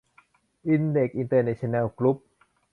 [0.67, 2.17] อินเด็กซ์ อินเตอร์เนชั่นแนล กรุ๊ป